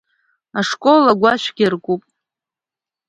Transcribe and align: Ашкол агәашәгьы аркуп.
Ашкол 0.59 1.03
агәашәгьы 1.11 1.63
аркуп. 1.67 2.01